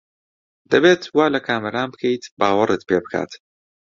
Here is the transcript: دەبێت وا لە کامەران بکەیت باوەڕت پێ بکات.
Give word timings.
دەبێت 0.71 1.01
وا 1.17 1.25
لە 1.35 1.39
کامەران 1.47 1.89
بکەیت 1.93 2.23
باوەڕت 2.39 2.81
پێ 2.87 2.97
بکات. 3.03 3.31